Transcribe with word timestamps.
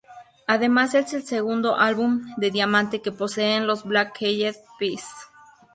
Además, 0.47 0.95
es 0.95 1.13
el 1.13 1.21
segundo 1.21 1.75
álbum 1.77 2.23
de 2.35 2.49
diamante 2.49 3.03
que 3.03 3.11
poseen 3.11 3.67
los 3.67 3.83
Black 3.83 4.17
Eyed 4.23 4.55
Peas. 4.79 5.05